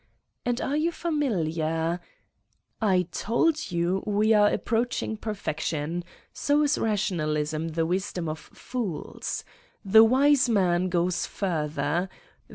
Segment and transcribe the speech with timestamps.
[0.47, 1.99] ""And are you familar...?"
[2.81, 6.03] "I told you we are approaching perfec tion!...
[6.33, 9.43] So is rationalism the wisdom of fools.
[9.85, 12.09] The wise man goes further.